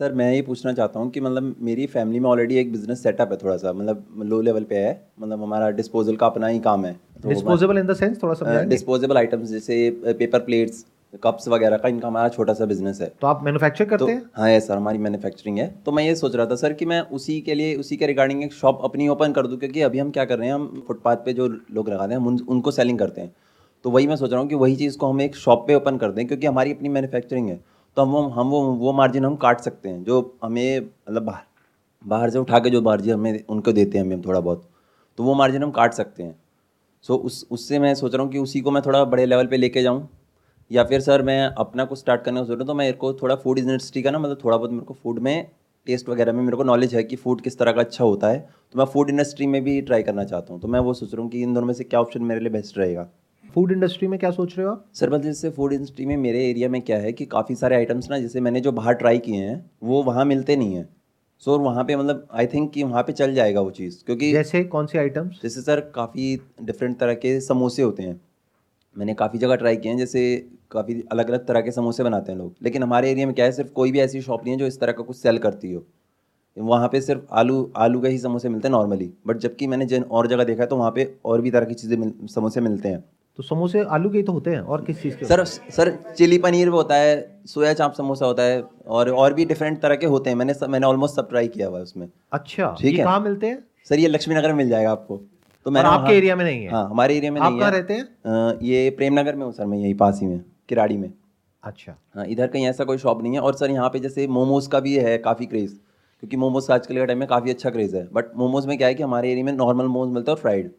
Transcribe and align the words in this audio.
Sir 0.00 0.12
मैं 0.12 0.32
ये 0.32 0.40
पूछना 0.42 0.72
चाहता 0.72 1.00
हूँ 1.00 1.10
कि 1.10 1.20
मतलब 1.20 1.54
मेरी 1.60 1.86
फैमिली 1.86 2.18
में 2.20 2.28
ऑलरेडी 2.30 2.56
एक 2.56 2.72
बिज़नेस 2.72 3.02
सेटअप 3.02 3.30
है 3.32 3.36
थोड़ा 3.36 3.56
सा 3.56 3.72
मतलब 3.72 4.22
लो 4.22 4.40
लेवल 4.40 4.64
पे 4.64 4.76
है 4.76 4.90
मतलब 5.20 5.42
हमारा 5.42 5.70
डिस्पोजल 5.70 6.16
का 6.16 6.26
अपना 6.26 6.46
ही 6.46 6.58
काम 6.60 6.84
है। 6.86 6.92
तो 7.22 7.28
डिस्पोजेबल 7.28 7.78
इन 7.78 7.86
द 7.86 7.94
सेंस 7.94 8.22
थोड़ा 8.22 8.34
समझाएँगे 8.34 8.68
डिस्पोजेबल 8.70 9.16
आइटम्स 9.16 9.48
जैसे 9.50 9.90
पेपर 10.08 10.38
प्लेट्स 10.38 10.84
कप्स 11.22 11.48
वगैरह 11.48 11.76
का 11.76 11.88
इनका 11.88 12.08
हमारा 12.08 12.28
छोटा 12.28 12.54
सा 12.54 12.64
बिज़नेस 12.64 13.00
है। 13.00 13.10
तो 13.20 13.26
आप 13.26 13.44
मैन्युफैक्चर 13.44 13.84
तो 13.84 13.90
करते 13.90 14.12
हैं? 14.12 14.22
हाँ 14.36 14.50
ये 14.50 14.60
सर 14.60 14.76
हमारी 14.76 14.98
मैन्युफैक्चरिंग 14.98 15.58
है। 15.58 15.68
तो 15.86 15.92
मैं 15.92 16.04
ये 16.04 16.14
सोच 16.14 16.36
रहा 16.36 16.46
था 16.46 16.56
सर 16.56 16.72
कि 16.72 16.86
मैं 16.86 17.00
उसी 17.10 17.40
के 17.40 17.54
लिए 17.54 17.74
उसी 17.76 17.96
के 17.96 18.06
रिगार्डिंग 18.06 18.42
एक 18.44 18.52
शॉप 18.52 18.80
अपनी 18.84 19.08
ओपन 19.08 19.32
कर 19.32 19.46
दूँ 19.46 19.58
क्योंकि 19.58 19.82
अभी 19.82 19.98
हम 19.98 20.10
क्या 20.10 20.24
कर 20.24 20.38
रहे 20.38 20.48
हैं 20.48 20.54
हम 20.54 20.84
फुटपाथ 20.88 21.24
पे 21.24 21.32
जो 21.32 21.46
लोग 21.48 21.88
लगाते 21.88 22.14
हैं 22.14 22.20
हम 22.20 22.26
उन, 22.26 22.38
उनको 22.48 22.70
सेलिंग 22.70 22.98
करते 22.98 23.20
हैं। 23.20 23.34
तो 23.84 23.90
वही 23.90 24.06
मैं 24.06 24.16
सोच 24.16 24.30
रहा 24.30 24.40
हूँ 24.40 24.48
कि 24.48 24.54
वही 24.54 24.76
चीज़ 24.76 24.98
को 24.98 25.06
हम 25.06 25.20
एक 25.20 25.36
शॉप 25.36 25.64
पे 25.66 25.74
ओपन 25.74 25.96
कर 25.96 26.12
दें 26.12 26.26
क्योंकि 26.26 26.46
हमारी 26.46 26.72
अपनी 26.72 26.88
मैन्युफैक्चरिंग 26.88 27.48
है। 27.48 27.60
तो 27.96 28.02
हम 28.02 28.10
वो 28.10 28.22
हम 28.30 28.48
वो 28.50 28.62
वो 28.76 28.92
मार्जिन 28.92 29.24
हम 29.24 29.36
काट 29.36 29.60
सकते 29.60 29.88
हैं 29.88 30.02
जो 30.04 30.20
हमें 30.44 30.80
मतलब 30.80 31.22
बाहर 31.22 31.44
बाहर 32.04 32.30
से 32.30 32.38
उठा 32.38 32.58
के 32.58 32.70
जो 32.70 32.82
मार्जिन 32.82 33.14
हमें 33.14 33.44
उनको 33.50 33.72
देते 33.72 33.98
हैं 33.98 34.04
हमें 34.04 34.22
थोड़ा 34.22 34.40
बहुत 34.40 34.68
तो 35.18 35.24
वो 35.24 35.34
मार्जिन 35.34 35.62
हम 35.62 35.70
काट 35.70 35.92
सकते 35.94 36.22
हैं। 36.22 36.34
सो 37.04 37.14
so, 37.14 37.20
उस 37.20 37.46
उससे 37.50 37.78
मैं 37.78 37.94
सोच 37.94 38.14
रहा 38.14 38.22
हूँ 38.22 38.32
कि 38.32 38.38
उसी 38.38 38.60
को 38.60 38.70
मैं 38.70 38.82
थोड़ा 38.86 39.04
बड़े 39.04 39.26
लेवल 39.26 39.46
पे 39.46 39.56
लेके 39.56 39.82
जाऊँ 39.82 40.08
या 40.70 40.84
फिर 40.84 41.00
सर 41.00 41.22
मैं 41.22 41.40
अपना 41.58 41.84
कुछ 41.84 41.98
स्टार्ट 41.98 42.22
करने 42.24 42.40
का 42.40 42.44
सोच 42.44 42.50
रहा 42.50 42.58
हूँ 42.58 42.66
तो 42.66 42.74
मेरे 42.74 42.92
को 42.92 43.12
थोड़ा 43.14 43.36
फ़ूड 43.36 43.58
इंडस्ट्री 43.58 44.02
का 44.02 44.10
ना 44.10 44.18
मतलब 44.18 44.38
थोड़ा 44.44 44.56
बहुत 44.56 44.70
मेरे 44.70 44.84
को 44.84 44.94
फ़ूड 44.94 45.18
में 45.18 45.46
टेस्ट 45.86 46.08
वगैरह 46.08 46.32
में 46.32 46.42
मेरे 46.42 46.56
को 46.56 46.64
नॉलेज 46.64 46.94
है 46.94 47.02
कि 47.04 47.16
फ़ूड 47.16 47.40
किस 47.40 47.58
तरह 47.58 47.72
का 47.72 47.80
अच्छा 47.80 48.04
होता 48.04 48.28
है 48.28 48.38
तो 48.72 48.78
मैं 48.78 48.86
फ़ूड 48.86 49.10
इंडस्ट्री 49.10 49.46
में 49.46 49.62
भी 49.64 49.80
ट्राई 49.82 50.02
करना 50.02 50.24
चाहता 50.24 50.52
हूँ 50.52 50.60
तो 50.60 50.68
मैं 50.68 50.80
वो 50.80 50.94
सोच 50.94 51.14
रहा 51.14 51.22
हूँ 51.22 51.30
कि 51.30 51.42
इन 51.42 51.54
दोनों 51.54 51.66
में 51.66 51.74
से 51.74 51.84
क्या 51.84 52.00
ऑप्शन 52.00 52.22
मेरे 52.22 52.40
लिए 52.40 52.50
बेस्ट 52.50 52.78
रहेगा। 52.78 53.08
फ़ूड 53.56 53.70
इंडस्ट्री 53.72 54.08
में 54.08 54.18
क्या 54.18 54.30
सोच 54.30 54.56
रहे 54.56 54.66
हो 54.66 54.72
आप? 54.72 54.84
सर 54.94 55.10
मतलब 55.10 55.22
जैसे 55.22 55.50
फ़ूड 55.50 55.72
इंडस्ट्री 55.72 56.06
में 56.06 56.16
मेरे 56.16 56.44
एरिया 56.48 56.68
में 56.68 56.80
क्या 56.82 56.96
है 56.98 57.12
कि 57.12 57.24
काफ़ी 57.24 57.54
सारे 57.54 57.76
आइटम्स 57.76 58.08
ना 58.10 58.18
जैसे 58.18 58.40
मैंने 58.40 58.60
जो 58.60 58.72
बाहर 58.72 58.94
ट्राई 58.94 59.18
किए 59.18 59.36
हैं 59.36 59.70
वो 59.82 60.02
वहाँ 60.02 60.24
मिलते 60.24 60.56
नहीं 60.56 60.74
हैं। 60.74 60.88
सो 61.42 61.56
so, 61.56 61.62
वहाँ 61.62 61.84
पे 61.84 61.96
मतलब 61.96 62.26
आई 62.32 62.46
थिंक 62.46 62.70
कि 62.72 62.82
वहाँ 62.82 63.02
पे 63.02 63.12
चल 63.12 63.34
जाएगा 63.34 63.60
वो 63.60 63.70
चीज़ 63.70 64.04
क्योंकि 64.04 64.32
जैसे 64.32 64.62
कौन 64.64 64.86
सी 64.86 64.98
आइटम्स 64.98 65.40
जैसे 65.42 65.62
सर 65.62 65.80
काफ़ी 65.94 66.36
डिफरेंट 66.62 66.98
तरह 66.98 67.14
के 67.14 67.40
समोसे 67.40 67.82
होते 67.82 68.02
हैं। 68.02 68.20
मैंने 68.96 69.14
काफ़ी 69.14 69.38
जगह 69.38 69.56
ट्राई 69.56 69.76
किए 69.76 69.92
हैं 69.92 69.98
जैसे 69.98 70.26
काफ़ी 70.70 71.02
अलग 71.12 71.30
अलग 71.30 71.46
तरह 71.46 71.60
के 71.60 71.70
समोसे 71.70 72.04
बनाते 72.04 72.32
हैं 72.32 72.38
लोग। 72.38 72.54
लेकिन 72.62 72.82
हमारे 72.82 73.10
एरिया 73.10 73.26
में 73.26 73.34
क्या 73.34 73.44
है 73.44 73.52
सिर्फ़ 73.52 73.72
कोई 73.72 73.92
भी 73.92 74.00
ऐसी 74.00 74.22
शॉप 74.22 74.44
नहीं 74.44 74.54
है 74.54 74.58
जो 74.58 74.66
इस 74.66 74.80
तरह 74.80 74.92
का 74.92 75.02
कुछ 75.02 75.16
सेल 75.16 75.38
करती 75.38 75.72
हो। 75.72 75.84
वहाँ 76.56 76.88
पे 76.88 77.00
सिर्फ़ 77.00 77.22
आलू 77.32 77.72
आलू 77.76 78.00
के 78.00 78.08
ही 78.08 78.18
समोसे 78.18 78.48
मिलते 78.48 78.68
हैं 78.68 78.72
नॉर्मली 78.72 79.12
बट 79.26 79.38
जबकि 79.38 79.66
मैंने 79.66 79.86
जिन 79.86 80.02
और 80.02 80.26
जगह 80.26 80.44
देखा 80.44 80.62
है 80.62 80.68
तो 80.68 80.76
वहाँ 80.76 80.90
पे 80.90 81.12
और 81.24 81.40
भी 81.40 81.50
तरह 81.50 81.66
की 81.66 81.74
चीज़ें 81.74 81.96
मिल, 81.98 82.12
समोसे 82.26 82.60
मिलते 82.60 82.88
हैं। 82.88 83.04
तो 83.38 83.42
समोसे 83.42 83.82
आलू 83.84 84.10
के 84.10 84.18
ही 84.18 84.22
तो 84.24 84.32
होते 84.32 84.50
हैं 84.50 84.60
और 84.60 84.84
किस 84.84 85.00
चीज़ 85.02 85.16
के 85.16 85.26
सर 85.26 85.44
सर 85.44 85.90
चिली 86.18 86.38
पनीर 86.38 86.70
भी 86.70 86.76
होता 86.76 86.94
है 86.94 87.16
सोया 87.46 87.72
चाप 87.72 87.94
समोसा 87.94 88.26
होता 88.26 88.42
है 88.42 88.62
और 88.86 89.10
और 89.12 89.34
भी 89.34 89.44
डिफरेंट 89.44 89.80
तरह 89.80 89.96
के 89.96 90.06
होते 90.06 90.30
हैं। 90.30 90.36
मैंने 90.36 90.54
सब 90.54 90.68
मैंने 90.68 90.86
ऑलमोस्ट 90.86 91.16
सब 91.16 91.28
ट्राई 91.28 91.48
किया 91.48 91.66
हुआ 91.68 91.78
है 91.78 91.82
उसमें। 91.82 92.08
अच्छा 92.32 92.74
ठीक 92.80 92.98
है। 92.98 93.04
कहाँ 93.04 93.20
मिलते 93.20 93.46
हैं? 93.46 93.58
सर 93.88 93.98
ये 93.98 94.08
लक्ष्मी 94.08 94.34
नगर 94.34 94.48
में 94.48 94.54
मिल 94.54 94.68
जाएगा 94.68 94.90
आपको। 94.90 95.20
तो 95.66 95.70
मैंने 95.70 95.88
आपके 95.88 96.14
एरिया 96.14 96.36
में 96.36 96.44
नहीं 96.44 96.64
है? 96.64 96.70
हाँ 96.70 96.88
हमारे 96.90 97.16
एरिया 97.16 97.32
में 97.32 97.40
नहीं 97.40 97.60
है। 97.60 97.70
रहते 97.70 97.94
हैं? 97.94 98.58
ये 98.62 98.88
प्रेम 98.90 99.18
नगर 99.18 99.36
में 99.36 99.44
हूँ 99.44 99.52
सर 99.52 99.66
मैं 99.66 99.78
यही 99.78 99.94
पास 99.94 100.20
ही 100.22 100.26
में 100.26 100.40
किराड़ी 100.68 100.96
में। 100.96 101.12
अच्छा। 101.62 101.96
हाँ 102.14 102.26
इधर 102.26 102.46
कहीं 102.46 102.66
ऐसा 102.66 102.84
कोई 102.84 102.98
शॉप 102.98 103.22
नहीं 103.22 103.32
है 103.32 103.40
और 103.40 103.54
सर 103.54 103.70
यहाँ 103.70 103.88
पे 103.88 103.98
जैसे 103.98 104.26
मोमोज 104.28 104.66
का 104.66 104.80
भी 104.80 104.96
है 104.96 105.16
काफ़ी 105.18 105.46
क्रेज़ 105.46 105.72
क्योंकि 105.72 106.36
मोमोज 106.36 106.66
का 106.66 106.74
आजकल 106.74 106.94
के 106.94 107.06
टाइम 107.06 107.18
में 107.18 107.28
काफ़ी 107.28 107.50
अच्छा 107.50 107.70
क्रेज़ 107.70 107.96
है। 107.96 108.06
बट 108.12 108.34
मोमोज 108.36 108.66
में 108.66 108.76
क्या 108.78 108.88
है 108.88 108.94
कि 108.94 109.02
हमारे 109.02 109.30
एरिया 109.30 109.44
में 109.44 109.52
नॉर्मल 109.52 109.86
मोमोज 109.86 110.14
मिलता 110.14 110.32
है 110.32 110.36
और 110.36 110.40
फ्राइड 110.40 110.70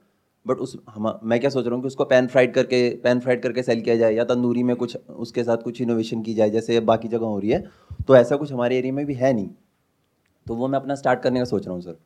बट 0.47 0.57
उस 0.57 0.75
हम 0.89 1.07
मैं 1.23 1.39
क्या 1.39 1.49
सोच 1.49 1.65
रहा 1.65 1.75
हूँ 1.75 1.81
कि 1.81 1.87
उसको 1.87 2.05
पैन 2.05 2.27
फ्राइड 2.27 2.53
करके 2.53 2.89
पैन 3.03 3.19
फ्राइड 3.19 3.41
करके 3.41 3.63
सेल 3.63 3.81
किया 3.81 3.95
जाए 3.95 4.13
या 4.13 4.23
तंदूरी 4.25 4.63
में 4.63 4.75
कुछ 4.75 4.97
उसके 5.19 5.43
साथ 5.43 5.63
कुछ 5.63 5.81
इनोवेशन 5.81 6.21
की 6.21 6.33
जाए 6.33 6.49
जैसे 6.49 6.79
बाकी 6.87 7.07
जगह 7.07 7.25
हो 7.27 7.39
रही 7.39 7.49
है 7.49 7.63
तो 8.07 8.15
ऐसा 8.15 8.35
कुछ 8.35 8.51
हमारे 8.53 8.77
एरिया 8.77 8.93
में 8.93 9.05
भी 9.05 9.13
है 9.15 9.33
नहीं 9.33 9.49
तो 10.47 10.55
वो 10.55 10.67
मैं 10.67 10.79
अपना 10.79 10.95
स्टार्ट 10.95 11.21
करने 11.21 11.39
का 11.39 11.45
सोच 11.45 11.65
रहा 11.65 11.73
हूँ 11.73 11.81
सर 11.81 11.97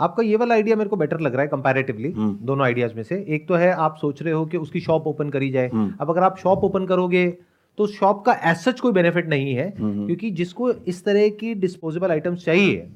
आपका 0.00 0.22
ये 0.22 0.36
वाला 0.36 0.54
आइडिया 0.54 0.76
मेरे 0.76 0.90
को 0.90 0.96
बेटर 0.96 1.20
लग 1.20 1.32
रहा 1.32 1.42
है 1.42 1.48
कंपैरेटिवली 1.48 2.10
हम्म। 2.10 2.46
दोनों 2.46 2.64
आइडियाज़ 2.64 2.94
में 2.94 3.02
से 3.02 3.24
एक 3.28 3.48
तो 3.48 3.54
है 3.54 3.70
आप 3.80 3.96
सोच 4.00 4.22
रहे 4.22 4.34
हो 4.34 4.44
कि 4.46 4.56
उसकी 4.56 4.80
शॉप 4.80 5.06
ओपन 5.06 5.30
करी 5.30 5.50
जाए 5.50 5.68
हम्म। 5.68 5.94
अब 6.00 6.10
अगर 6.10 6.22
आप 6.22 6.36
शॉप 6.38 6.64
ओपन 6.64 6.86
करोगे 6.86 7.26
तो 7.78 7.86
शॉप 7.88 8.24
का 8.26 8.32
एज 8.44 8.56
सच 8.58 8.80
कोई 8.80 8.92
बेनिफिट 8.92 9.28
नहीं 9.28 9.54
है 9.54 9.68
हम्म। 9.78 10.06
क्योंकि 10.06 10.30
जिसको 10.32 10.70
इस 10.86 11.04
तरह 11.04 11.28
की 11.40 11.54
डिस्पोजेबल 11.56 12.10
आइटम्स 12.10 12.44
चाहिए 12.44 12.88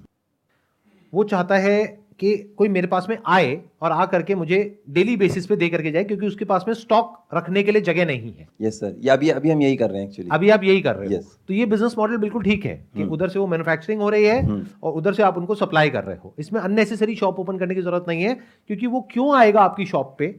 वो 1.12 1.24
चाहता 1.24 1.56
है 1.58 1.76
कि 2.22 2.36
कोई 2.56 2.68
मेरे 2.68 2.86
पास 2.86 3.06
में 3.08 3.16
आए 3.26 3.60
और 3.82 3.92
आ 3.92 4.04
करके 4.06 4.34
मुझे 4.34 4.58
डेली 4.90 5.16
बेसिस 5.16 5.46
पे 5.46 5.56
दे 5.56 5.68
करके 5.68 5.90
जाए 5.90 6.04
क्योंकि 6.04 6.26
उसके 6.26 6.44
पास 6.44 6.64
में 6.68 6.72
स्टॉक 6.74 7.16
रखने 7.34 7.62
के 7.62 7.72
लिए 7.72 7.82
जगह 7.82 8.06
नहीं 8.06 8.32
है। 8.34 8.46
यस 8.62 8.78
सर 8.80 8.94
या 9.04 9.12
अभी 9.12 9.30
अभी 9.30 9.50
हम 9.50 9.62
यही 9.62 9.76
कर 9.76 9.90
रहे 9.90 10.00
हैं 10.00 10.08
एक्चुअली 10.08 10.30
अभी 10.32 10.50
आप 10.50 10.64
यही 10.64 10.80
कर 10.80 10.96
रहे 10.96 11.08
हो। 11.08 11.14
Yes. 11.14 11.24
तो 11.48 11.54
ये 11.54 11.66
बिज़नेस 11.66 11.94
मॉडल 11.98 12.16
बिल्कुल 12.16 12.42
ठीक 12.42 12.64
है 12.66 12.74
कि 12.74 13.00
हम्म। 13.00 13.12
उधर 13.12 13.28
से 13.28 13.38
वो 13.38 13.46
मैन्युफैक्चरिंग 13.46 14.00
हो 14.02 14.10
रही 14.10 14.24
है 14.24 14.40
हम्म। 14.44 14.66
और 14.82 14.92
उधर 14.92 15.12
से 15.12 15.22
आप 15.22 15.38
उनको 15.38 15.54
सप्लाई 15.54 15.90
कर 15.90 16.04
रहे 16.04 16.16
हो। 16.16 16.34
इसमें 16.38 16.60
अननेसेसरी 16.60 17.16
शॉप 17.16 17.40
ओपन 17.40 17.58
करने 17.58 17.74
की 17.74 17.82
ज़रूरत 17.82 18.04
नहीं 18.08 18.22
है 18.22 18.34
क्योंकि 18.34 18.86
वो 18.86 19.00
क्यों 19.12 19.34
आएगा 19.36 19.60
आपकी 19.62 19.86
शॉप 19.86 20.14
पे 20.18 20.34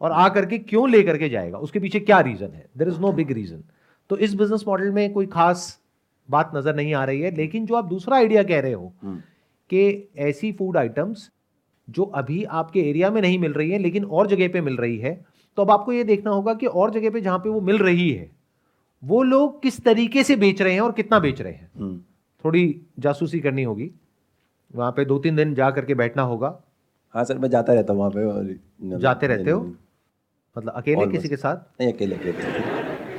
और 0.00 0.12
आ 0.12 0.28
करके 0.28 0.58
क्यों 0.60 0.88
ले 0.90 1.02
करके 1.02 1.28
जाएगा? 1.28 1.58
उसके 1.58 1.78
पीछे 1.78 2.00
क्या 2.00 2.20
रीजन 2.20 2.54
है? 2.54 2.68
There 2.78 2.88
is 2.88 3.00
no 3.00 3.12
big 3.12 3.32
reason 3.32 3.62
तो 4.10 4.16
इस 4.18 4.34
बिज़नेस 4.34 4.64
मॉडल 4.68 4.90
में 4.90 5.12
कोई 5.12 5.26
खास 5.28 5.78
बात 6.28 6.50
नज़र 6.54 6.74
नहीं 6.76 6.94
आ 6.94 7.04
रही 7.04 7.20
है 7.20 7.34
लेकिन 7.36 7.66
जो 7.66 7.74
आप 7.74 7.84
दूसरा 7.84 8.16
आइडिया 8.16 8.42
कह 8.42 8.60
रहे 8.60 8.72
हो 8.72 8.92
कि 9.72 10.08
ऐसी 10.18 10.52
फ़ूड 10.52 10.76
आइटम्स 10.76 11.30
जो 11.90 12.02
अभी 12.02 12.44
आपके 12.44 12.80
एरिया 12.80 13.10
में 13.10 13.22
नहीं 13.22 13.38
मिल 13.38 13.52
रही 13.52 13.70
है 13.70 13.78
लेकिन 13.78 14.04
और 14.04 14.26
जगह 14.26 14.48
पे 14.48 14.60
मिल 14.60 14.76
रही 14.76 14.98
है 14.98 15.24
तो 15.56 15.62
अब 15.62 15.70
आपको 15.70 15.92
ये 15.92 16.04
देखना 16.04 16.30
होगा 16.30 16.54
कि 16.54 16.66
और 16.66 16.90
जगह 16.90 17.10
पे 17.10 17.20
जहाँ 17.20 17.38
पे 17.38 17.48
वो 17.48 17.60
मिल 17.60 17.78
रही 17.78 18.10
है 18.10 18.30
वो 19.04 19.22
लोग 19.22 19.62
किस 19.62 19.84
तरीके 19.84 20.22
से 20.24 20.36
बेच 20.36 20.62
रहे 20.62 20.72
हैं 20.72 20.80
और 20.80 20.92
कितना 20.92 21.18
बेच 21.18 21.40
रहे 21.40 21.52
हैं। 21.52 21.98
थोड़ी 22.44 22.80
जासूसी 22.98 23.40
करनी 23.40 23.62
होगी। 23.62 23.90
वहाँ 24.74 24.92
पे 24.92 25.04
दो 25.04 25.18
तीन 25.18 25.36
दिन 25.36 25.54
जा 25.54 25.70
करके 25.70 25.94
बैठना 25.94 26.22
होगा। 26.22 26.62
हाँ 27.14 27.24
सर 27.24 27.38
मैं 27.38 27.48
जाता 27.50 27.72
रहता 27.72 27.92
हूँ 27.92 28.00
वहाँ 28.00 28.10
पे 28.10 28.24
और 28.24 29.00
जाते 29.00 29.26
रहते 29.26 29.50
हो? 29.50 29.60
मतलब 30.58 30.72
अकेले 30.72 31.06
किसी 31.06 31.28
के 31.28 31.36
साथ? 31.36 31.56
अकेले 31.82 32.14
अकेले। 32.14 32.32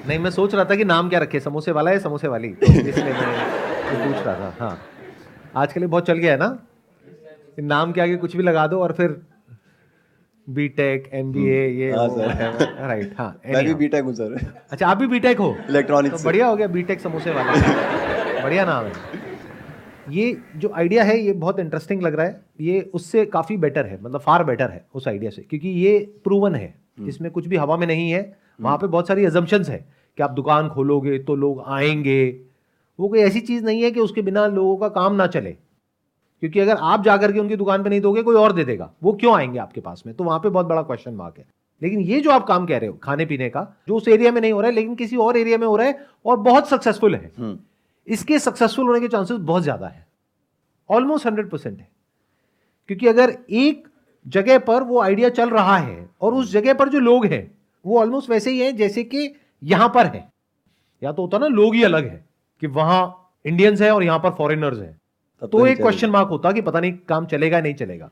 नहीं 0.08 0.20
मैं 0.20 0.30
सोच 0.30 0.56
रहा 0.56 0.66
था 0.66 0.76
कि 0.76 0.86
नाम 0.86 1.10
क्या 1.10 1.20
रखे 1.20 1.40
समोसे 1.40 1.72
वाला 1.72 1.92
है 1.92 2.00
समोसे 2.00 2.28
वाली? 2.28 2.50
तो 2.50 2.66
इसलिए 2.66 3.14
मैं 3.14 4.14
पूछ 4.14 4.26
रहा 4.26 4.36
था 4.36 4.56
हाँ। 4.60 4.78
आजकल 5.56 5.82
ये 5.82 5.88
बहुत 5.88 6.08
चल 6.08 6.18
गया 6.18 6.32
है 6.32 6.38
ना? 6.38 6.58
नाम 7.60 7.92
के 7.92 8.02
आगे 8.02 8.16
कुछ 8.18 8.36
भी 8.36 8.44
लगा 8.44 8.68
दो 8.68 8.80
और 8.82 8.92
फिर 8.94 9.22
B 10.48 10.68
tech 10.68 11.10
M 11.14 11.32
B 11.32 11.48
A 11.50 11.68
ये 11.70 11.92
हाँ, 11.92 12.08
राइट 12.88 13.14
हाँ 13.18 13.28
मैं 13.46 13.54
भी 13.54 13.60
anyhow. 13.60 13.78
बीटेक 13.80 14.04
हूँ 14.04 14.14
सर। 14.14 14.54
अच्छा 14.72 14.88
आप 14.88 14.98
भी 14.98 15.08
बी 15.08 15.20
टेक 15.20 15.38
हो? 15.40 15.56
इलेक्ट्रॉनिक्स 15.70 16.22
तो 16.22 16.26
बढ़िया 16.26 16.48
हो 16.48 16.56
गया 16.56 16.68
बीटेक 16.68 17.00
समोसे 17.00 17.32
वाला। 17.32 17.54
बढ़िया 18.44 18.66
नाम 18.66 18.86
है। 18.86 18.92
ये 20.10 20.38
जो 20.56 20.72
आइडिया 20.76 21.04
है 21.04 21.20
ये 21.20 21.34
बहुत 21.34 21.60
इंटरेस्टिंग 21.60 22.02
लग 22.02 22.16
रहा 22.16 22.26
है। 22.26 22.42
ये 22.62 22.82
उससे 22.94 23.26
काफ़ी 23.26 23.58
बेटर 23.58 23.86
है 23.86 24.02
मतलब 24.04 24.20
फार 24.20 24.44
बेटर 24.44 24.70
है 24.70 24.86
उस 24.96 25.08
आइडिया 25.08 25.32
से 25.32 25.42
क्योंकि 25.42 25.70
ये 25.70 25.98
प्रूवन 26.24 26.56
है। 26.56 26.74
इसमें 27.08 27.32
कुछ 27.32 27.48
भी 27.48 27.56
हवा 27.56 27.78
में 27.78 27.88
नहीं 27.88 28.12
है। 28.12 28.38
वहाँ 28.62 28.78
पे 28.78 28.88
बहुत 28.88 29.08
सारी 29.08 29.26
एजम्पन्स 29.26 29.70
है 29.70 29.86
कि 30.18 30.24
आप 30.24 30.32
दुकान 30.32 30.70
खोलोगे 30.70 31.18
तो 31.20 31.36
लोग 31.36 31.64
आएँगे। 31.68 32.20
वो 33.00 33.08
कोई 33.08 33.20
ऐसी 33.20 33.40
चीज़ 33.40 33.64
नहीं 33.66 33.82
है 33.84 33.92
कि 33.92 34.00
उसके 34.00 34.22
बिना 34.22 34.46
लोगों 34.48 34.78
का 34.78 34.88
काम 34.88 35.16
ना 35.16 35.28
चले। 35.28 35.52
क्योंकि 36.42 36.60
अगर 36.60 36.78
आप 36.78 37.04
जाकर 37.04 37.32
के 37.32 37.40
उनकी 37.40 37.56
दुकान 37.56 37.84
पे 37.84 37.90
नहीं 37.90 38.02
दोगे 38.02 38.22
कोई 38.24 38.36
और 38.36 38.54
दे 38.54 38.64
देगा। 38.64 38.92
वो 39.04 39.14
क्यों 39.14 39.36
आएँगे 39.36 39.60
आपके 39.60 39.82
पास 39.82 40.04
में? 40.06 40.16
तो 40.16 40.24
वहाँ 40.24 40.40
पे 40.40 40.50
बहुत 40.50 40.66
बड़ा 40.66 40.82
क्वेश्चन 40.82 41.14
मार्क 41.14 41.38
है। 41.38 41.46
लेकिन 41.82 42.00
ये 42.00 42.20
जो 42.20 42.32
आप 42.32 42.46
काम 42.48 42.66
कह 42.66 42.78
रहे 42.78 42.90
हो 42.90 42.98
खाने 43.04 43.26
पीने 43.26 43.50
का 43.50 43.62
जो 43.88 43.96
उस 43.96 44.08
एरिया 44.08 44.32
में 44.32 44.42
नहीं 44.42 44.52
हो 44.52 44.62
रहा 44.62 44.70
है 44.70 44.76
लेकिन 44.76 44.96
किसी 44.96 45.16
और 45.16 45.38
एरिया 45.38 45.58
में 45.58 45.68
हो 45.68 45.76
रहा 45.76 45.88
है 45.88 46.06
और 46.26 46.38
बहुत 46.40 46.70
सक्सेसफुल 46.70 47.16
है। 47.16 47.32
हम्म। 47.38 47.58
इसके 48.08 48.40
सक्सेसफुल 48.40 48.88
होने 48.88 49.00
के 49.00 49.08
चांसेस 49.08 49.38
बहुत 49.38 49.64
ज़्यादा 49.64 49.88
है। 49.88 50.06
ऑलमोस्ट 50.90 51.26
हंड्रेड 51.28 51.50
परसेंट 51.50 51.80
है। 51.80 51.88
क्योंकि 52.90 53.08
अगर 53.08 53.38
एक 53.50 53.88
जगह 54.26 54.60
पर 54.60 54.84
वो 54.84 55.00
आइडिया 55.02 55.30
चल 55.30 55.50
रहा 55.50 55.78
है 55.78 56.10
और 56.22 56.34
उस 56.34 56.52
जगह 56.52 56.74
पर 56.74 56.90
जो 56.90 57.00
लोग 57.00 57.26
हैं 57.26 57.52
वो 57.86 58.00
ऑलमोस्ट 58.00 58.30
वैसे 58.30 58.52
ही 58.52 58.60
है 58.60 58.72
जैसे 58.72 59.04
कि 59.04 59.34
यहाँ 59.64 59.90
पर 59.90 60.06
है। 60.06 60.28
या 61.02 61.12
तो 61.12 61.22
होता 61.22 61.38
ना 61.38 61.48
लोग 61.48 61.76
ही 61.76 61.84
अलग 61.84 62.08
है। 62.08 62.26
कि 62.64 62.68
वहाँ 62.70 63.00
इंडियंस 63.46 63.82
है 63.82 63.90
और 63.92 64.04
यहाँ 64.04 64.20
पर 64.20 64.30
फॉरेनर्स 64.32 64.78
हैं। 64.80 65.00
तब 65.42 65.50
तो 65.50 65.66
एक 65.68 65.78
क्वेश्चन 65.78 66.10
मार्क 66.10 66.28
होता 66.28 66.52
कि 66.52 66.62
पता 66.62 66.80
नहीं 66.80 66.92
काम 67.10 67.26
चलेगा 67.26 67.60
नहीं 67.62 67.74
चलेगा। 67.74 68.10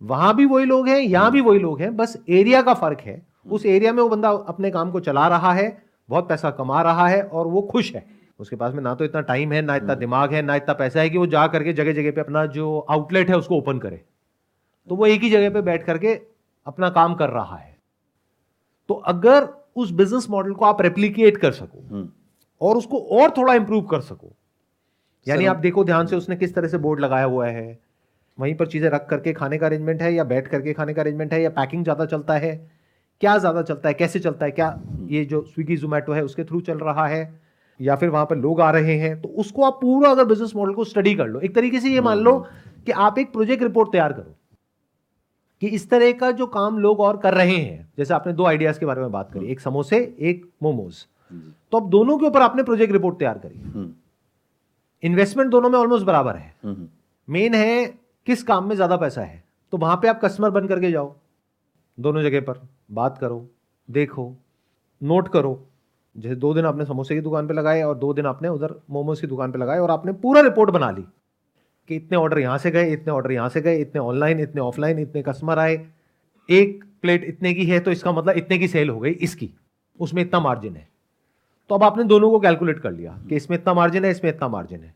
वहाँ 0.00 0.34
भी 0.36 0.44
वही 0.44 0.64
लोग 0.64 0.88
हैं 0.88 0.98
यहाँ 0.98 1.30
भी 1.32 1.40
वही 1.40 1.58
लोग 1.58 1.80
हैं 1.80 1.94
बस 1.96 2.16
एरिया 2.30 2.62
का 2.62 2.74
फ़र्क 2.74 3.00
है। 3.00 3.20
उस 3.46 3.66
एरिया 3.66 3.92
में 3.92 4.02
वो 4.02 4.08
बंदा 4.08 4.30
अपने 4.48 4.70
काम 4.70 4.90
को 4.90 5.00
चला 5.00 5.26
रहा 5.28 5.52
है 5.52 5.66
बहुत 6.08 6.28
पैसा 6.28 6.50
कमा 6.52 6.82
रहा 6.82 7.08
है 7.08 7.22
और 7.22 7.46
वो 7.46 7.62
खुश 7.62 7.94
है। 7.94 8.04
उसके 8.40 8.56
पास 8.56 8.74
में 8.74 8.82
ना 8.82 8.94
तो 8.94 9.04
इतना 9.04 9.20
टाइम 9.22 9.52
है 9.52 9.62
ना 9.62 9.76
इतना 9.76 9.94
दिमाग 9.96 10.34
है 10.34 10.42
ना 10.42 10.56
इतना 10.56 10.74
पैसा 10.74 11.00
है 11.00 11.10
कि 11.10 11.18
वो 11.18 11.26
जा 11.26 11.46
करके 11.46 11.72
जगह 11.72 11.92
जगह 11.92 12.10
पे 12.10 12.20
अपना 12.20 12.46
जो 12.56 12.78
आउटलेट 12.90 13.30
है 13.30 13.36
उसको 13.36 13.56
ओपन 13.56 13.78
करे। 13.78 14.04
तो 14.88 14.96
वो 14.96 15.06
एक 15.06 15.22
ही 15.22 15.30
जगह 15.30 15.50
पे 15.50 15.62
बैठ 15.62 15.84
करके 15.84 16.20
अपना 16.66 16.90
काम 16.90 17.14
कर 17.14 17.30
रहा 17.30 17.56
है। 17.56 17.74
तो 18.88 18.94
अगर 19.06 19.48
उस 19.76 19.90
बिज़नेस 19.92 20.26
मॉडल 20.30 20.52
को 20.52 20.64
आप 20.64 20.82
रेप्लिकेट 20.82 21.36
कर 21.36 21.52
सको 21.52 21.88
हम्म। 21.88 22.08
और 22.60 22.76
उसको 22.76 22.98
और 23.12 23.30
थोड़ा 23.36 23.54
इंप्रूव 23.54 23.82
कर 23.86 24.00
सको। 24.02 24.32
यानी 25.26 25.46
आप 25.46 25.56
देखो 25.58 25.84
ध्यान 25.84 26.06
से 26.06 26.16
उसने 26.16 26.36
किस 26.36 26.54
तरह 26.54 26.68
से 26.68 26.78
बोर्ड 26.78 27.00
लगाया 27.00 27.24
हुआ 27.24 27.46
है। 27.48 27.78
वहीं 28.38 28.54
पर 28.54 28.66
चीज़ें 28.66 28.88
रख 28.90 29.06
करके 29.10 29.32
खाने 29.32 29.58
का 29.58 29.66
अरेंजमेंट 29.66 30.02
है 30.02 30.12
या 30.14 30.24
बैठ 30.26 30.48
करके 30.48 30.72
खाने 30.72 30.94
का 30.94 31.02
अरेंजमेंट 31.02 31.32
है 31.32 31.42
या 31.42 31.50
पैकिंग 31.52 31.82
ज़्यादा 31.84 32.04
चलता 32.06 32.34
है 32.36 32.54
क्या 33.22 33.36
ज़्यादा 33.38 33.62
चलता 33.62 33.88
है 33.88 33.94
कैसे 33.94 34.18
चलता 34.20 34.44
है 34.46 34.52
क्या 34.52 34.78
ये 35.08 35.24
जो 35.24 35.40
स्विगी 35.44 35.76
जोमेटो 35.76 36.12
है 36.12 36.22
उसके 36.24 36.44
थ्रू 36.44 36.60
चल 36.60 36.78
रहा 36.78 37.06
है 37.06 37.22
या 37.80 37.96
फिर 37.96 38.08
वहाँ 38.08 38.26
पर 38.26 38.36
लोग 38.36 38.60
आ 38.60 38.70
रहे 38.70 38.96
हैं 38.98 39.20
तो 39.20 39.28
उसको 39.38 39.64
आप 39.64 39.78
पूरा 39.82 40.10
अगर 40.10 40.24
बिज़नेस 40.24 40.52
मॉडल 40.56 40.72
को 40.74 40.84
स्टडी 40.84 41.14
कर 41.14 41.26
लो। 41.26 41.40
एक 41.40 41.54
तरीके 41.54 41.80
से 41.80 41.90
ये 41.90 42.00
मान 42.00 42.18
लो 42.18 42.38
कि 42.86 42.92
आप 42.92 43.18
एक 43.18 43.32
प्रोजेक्ट 43.32 43.62
रिपोर्ट 43.62 43.92
तैयार 43.92 44.12
करो 44.12 44.34
कि 45.62 45.66
इस 45.68 45.88
तरह 45.90 46.12
का 46.12 46.30
जो 46.32 46.46
काम 46.48 46.78
लोग 46.78 47.00
और 47.00 47.16
कर 47.16 47.34
रहे 47.34 47.56
हैं 47.56 47.92
जैसे 47.98 48.14
आपने 48.14 48.32
दो 48.32 48.46
आइडियाज़ 48.46 48.80
के 48.80 48.86
बारे 48.86 49.00
में 49.00 49.10
बात 49.12 49.30
करी 49.32 49.46
एक 49.52 49.60
समोसे 49.60 49.98
एक 50.20 50.44
मोमोज 50.62 51.04
तो 51.32 51.78
अब 51.78 51.88
दोनों 51.90 52.18
के 52.18 52.26
ऊपर 52.26 52.42
आपने 52.42 52.62
प्रोजेक्ट 52.62 52.92
रिपोर्ट 52.92 53.18
तैयार 53.18 53.38
करी। 53.38 53.94
इन्वेस्टमेंट 55.02 55.50
दोनों 55.50 55.70
में 55.70 55.78
ऑलमोस्ट 55.78 56.06
बराबर 56.06 56.36
है। 56.36 56.76
मेन 57.28 57.54
है 57.54 57.86
किस 58.26 58.42
काम 58.44 58.68
में 58.68 58.74
ज़्यादा 58.76 58.96
पैसा 58.96 59.22
है। 59.22 59.42
तो 59.72 59.78
वहाँ 59.78 59.96
पे 59.96 60.08
आप 60.08 60.20
कस्टमर 60.24 60.50
बन 60.50 60.66
करके 60.66 60.90
जाओ। 60.90 61.14
दोनों 61.98 62.22
जगह 62.22 62.40
पर 62.42 62.60
बात 62.92 63.18
करो 63.18 63.46
देखो 63.88 64.32
नोट 65.00 65.28
करो। 65.28 65.58
जैसे 66.16 66.34
दो 66.36 66.52
दिन 66.54 66.64
आपने 66.64 66.84
समोसे 66.84 67.14
की 67.14 67.20
दुकान 67.20 67.46
पे 67.48 67.54
लगाए 67.54 67.82
और 67.82 67.96
दो 67.98 68.12
दिन 68.14 68.26
आपने 68.26 68.48
उधर 68.48 68.74
मोमोज 68.90 69.20
की 69.20 69.26
दुकान 69.26 69.52
पे 69.52 69.58
लगाए 69.58 69.78
और 69.78 69.90
आपने 69.90 70.12
पूरा 70.14 70.40
रिपोर्ट 70.40 70.70
बना 70.70 70.90
ली 70.90 71.02
कि 71.88 71.96
इतने 71.96 72.18
ऑर्डर 72.18 72.38
यहाँ 72.38 72.58
से 72.58 72.70
गए 72.70 72.92
इतने 72.92 73.12
ऑर्डर 73.12 73.32
यहाँ 73.32 73.48
से 73.48 73.60
गए 73.60 73.76
इतने 73.78 74.00
ऑनलाइन 74.02 74.40
इतने 74.40 74.60
ऑफलाइन 74.60 74.98
इतने 74.98 75.22
कस्टमर 75.22 75.58
आए। 75.58 75.74
एक 76.48 76.84
प्लेट 77.02 77.24
इतने 77.24 77.52
की 77.54 77.64
है 77.66 77.80
तो 77.80 77.90
इसका 77.90 78.12
मतलब 78.12 78.36
इतने 78.36 78.58
की 78.58 78.68
सेल 78.68 78.90
हो 78.90 78.98
गई 79.00 79.10
इसकी। 79.10 79.50
उसमें 80.00 80.22
इतना 80.22 80.40
मार्जिन 80.40 80.76
है। 80.76 80.88
तो 81.70 81.74
अब 81.74 81.82
आपने 81.82 82.04
दोनों 82.04 82.30
को 82.30 82.38
कैलकुलेट 82.40 82.78
कर 82.78 82.92
लिया 82.92 83.18
कि 83.28 83.36
इसमें 83.36 83.56
इतना 83.58 83.74
मार्जिन 83.74 84.04
है 84.04 84.10
इसमें 84.10 84.30
इतना 84.30 84.48
मार्जिन 84.48 84.80
है। 84.80 84.94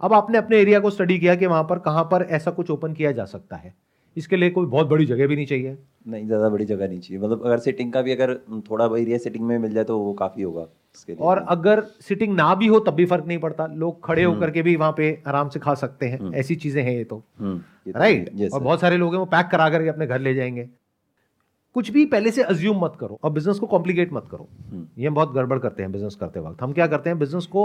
अब 0.00 0.12
आपने 0.12 0.38
अपने 0.38 0.58
एरिया 0.58 0.80
को 0.80 0.90
स्टडी 0.90 1.18
किया 1.18 1.34
कि 1.34 1.46
वहाँ 1.46 1.62
पर 1.64 1.78
कहाँ 1.78 2.04
पर 2.04 2.22
ऐसा 2.30 2.50
कुछ 2.50 2.70
ओपन 2.70 2.92
किया 2.92 3.12
जा 3.12 3.24
सकता 3.24 3.56
है। 3.56 3.74
इसके 4.16 4.36
लिए 4.36 4.50
कोई 4.50 4.66
बहुत 4.66 4.86
बड़ी 4.86 5.06
जगह 5.06 5.26
भी 5.26 5.36
नहीं 5.36 5.46
चाहिए। 5.46 5.76
नहीं 6.08 6.26
ज़्यादा 6.26 6.48
बड़ी 6.48 6.64
जगह 6.64 6.88
नहीं 6.88 7.00
चाहिए। 7.00 7.22
मतलब 7.22 7.44
अगर 7.46 7.58
सिटिंग 7.58 7.92
का 7.92 8.02
भी 8.02 8.12
अगर 8.12 8.34
थोड़ा 8.70 8.84
एरिया 8.98 9.18
सिटिंग 9.18 9.44
में 9.44 9.58
मिल 9.58 9.72
जाए 9.72 9.84
तो 9.84 9.98
वो 9.98 10.12
काफ़ी 10.12 10.42
होगा 10.42 10.62
इसके 10.94 11.12
लिए। 11.12 11.24
और 11.26 11.38
अगर 11.48 11.82
सिटिंग 12.00 12.34
ना 12.36 12.54
भी 12.54 12.66
हो 12.66 12.80
तब 12.80 12.94
भी 12.94 13.06
फ़र्क 13.06 13.24
नहीं 13.26 13.38
पड़ता। 13.38 13.66
लोग 13.66 14.04
खड़े 14.04 14.22
हम्म। 14.22 14.34
होकर 14.34 14.50
के 14.50 14.62
भी 14.62 14.76
वहाँ 14.76 14.94
पे 14.96 15.10
आराम 15.26 15.48
से 15.48 15.60
खा 15.60 15.74
सकते 15.74 16.06
हैं। 16.06 16.18
हम्म। 16.20 16.34
ऐसी 16.34 16.54
चीज़ें 16.56 16.82
हैं 16.82 16.92
ये 16.92 17.04
तो। 17.04 17.22
राइट 17.42 18.30
हम्म, 18.30 18.48
और 18.48 18.60
बहुत 18.60 18.80
सारे 18.80 18.96
लोग 18.96 19.12
हैं 19.12 19.18
वो 19.18 19.26
पैक 19.26 19.46
करा 19.46 19.68
करके 19.70 19.88
अपने 19.88 20.06
घर 20.06 20.20
ले 20.20 20.34
जाएँगे। 20.34 20.68
कुछ 21.76 21.90
भी 21.90 22.04
पहले 22.06 22.30
से 22.30 22.42
अज्यूम 22.42 22.78
मत 22.84 22.92
करो 23.00 23.18
और 23.24 23.30
बिज़नेस 23.30 23.58
को 23.58 23.66
कॉम्प्लिकेट 23.66 24.12
मत 24.12 24.28
करो। 24.30 24.48
ये 24.98 25.06
हम 25.06 25.14
बहुत 25.14 25.32
गड़बड़ 25.32 25.58
करते 25.58 25.82
हैं 25.82 25.90
बिज़नेस 25.92 26.14
करते 26.14 26.40
वक्त। 26.40 26.62
हम 26.62 26.72
क्या 26.72 26.86
करते 26.86 27.10
हैं? 27.10 27.18
बिज़नेस 27.18 27.46
को 27.46 27.64